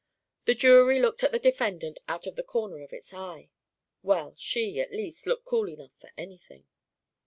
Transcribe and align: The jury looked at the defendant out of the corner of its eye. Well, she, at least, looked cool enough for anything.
The 0.45 0.55
jury 0.55 0.99
looked 0.99 1.23
at 1.23 1.31
the 1.31 1.37
defendant 1.37 1.99
out 2.07 2.25
of 2.25 2.35
the 2.35 2.41
corner 2.41 2.81
of 2.81 2.91
its 2.91 3.13
eye. 3.13 3.51
Well, 4.01 4.33
she, 4.35 4.79
at 4.81 4.89
least, 4.91 5.27
looked 5.27 5.45
cool 5.45 5.69
enough 5.69 5.93
for 5.99 6.09
anything. 6.17 6.65